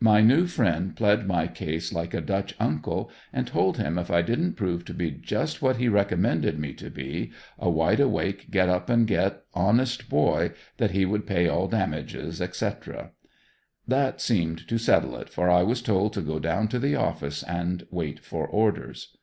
[0.00, 4.22] My new friend plead my case like a dutch uncle and told him if I
[4.22, 8.68] didn't prove to be just what he recommended me to be a wide awake, get
[8.68, 13.12] up and get, honest boy, that he would pay all damages, etc.
[13.86, 17.44] That seemed to settle it, for I was told to go down to the office
[17.44, 19.16] and wait for orders.